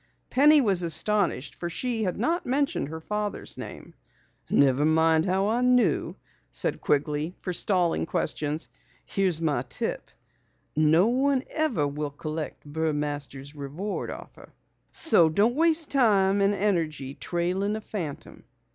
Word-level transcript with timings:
Penny 0.31 0.61
was 0.61 0.81
astonished 0.81 1.53
for 1.53 1.69
she 1.69 2.01
had 2.05 2.17
not 2.17 2.43
mentioned 2.43 2.87
her 2.89 2.99
father's 2.99 3.55
name. 3.55 3.93
"Never 4.49 4.83
mind 4.83 5.25
how 5.25 5.49
I 5.49 5.61
knew," 5.61 6.15
said 6.49 6.81
Quigley, 6.81 7.35
forestalling 7.43 8.07
questions. 8.07 8.67
"Here's 9.05 9.39
my 9.41 9.61
tip. 9.61 10.09
No 10.75 11.05
one 11.05 11.43
ever 11.51 11.87
will 11.87 12.09
collect 12.09 12.65
Burmaster's 12.65 13.53
reward 13.53 14.09
offer. 14.09 14.51
So 14.91 15.29
don't 15.29 15.53
waste 15.53 15.91
time 15.91 16.41
and 16.41 16.55
energy 16.55 17.13
trailing 17.13 17.75
a 17.75 17.81
phantom." 17.81 18.43